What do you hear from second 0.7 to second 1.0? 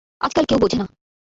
না।